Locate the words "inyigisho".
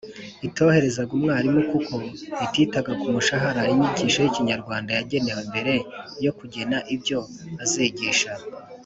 3.73-4.17